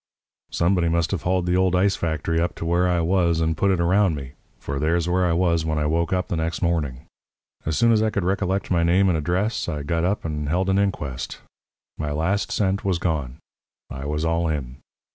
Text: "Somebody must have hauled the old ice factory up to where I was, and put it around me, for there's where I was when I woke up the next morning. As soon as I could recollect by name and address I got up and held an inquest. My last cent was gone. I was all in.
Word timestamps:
"Somebody 0.49 0.89
must 0.89 1.11
have 1.11 1.21
hauled 1.21 1.45
the 1.45 1.55
old 1.55 1.75
ice 1.75 1.95
factory 1.95 2.41
up 2.41 2.55
to 2.55 2.65
where 2.65 2.87
I 2.87 3.01
was, 3.01 3.39
and 3.39 3.55
put 3.55 3.69
it 3.69 3.79
around 3.79 4.15
me, 4.15 4.31
for 4.57 4.79
there's 4.79 5.07
where 5.07 5.27
I 5.27 5.33
was 5.33 5.63
when 5.63 5.77
I 5.77 5.85
woke 5.85 6.11
up 6.11 6.27
the 6.27 6.35
next 6.35 6.63
morning. 6.63 7.05
As 7.67 7.77
soon 7.77 7.91
as 7.91 8.01
I 8.01 8.09
could 8.09 8.23
recollect 8.23 8.71
by 8.71 8.81
name 8.81 9.09
and 9.09 9.17
address 9.19 9.69
I 9.69 9.83
got 9.83 10.03
up 10.03 10.25
and 10.25 10.49
held 10.49 10.71
an 10.71 10.79
inquest. 10.79 11.41
My 11.99 12.11
last 12.11 12.51
cent 12.51 12.83
was 12.83 12.97
gone. 12.97 13.37
I 13.91 14.07
was 14.07 14.25
all 14.25 14.47
in. 14.47 14.77